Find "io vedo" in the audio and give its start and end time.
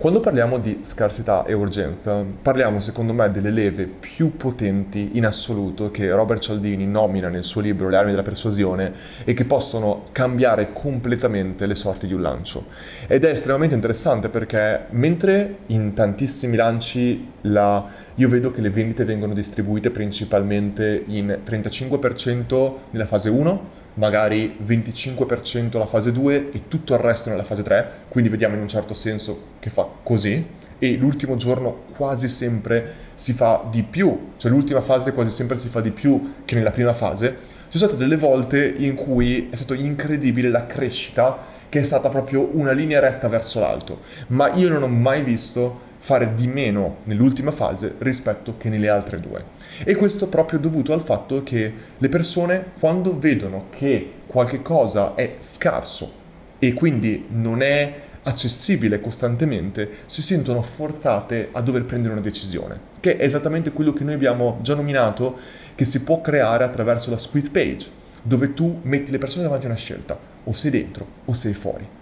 18.14-18.50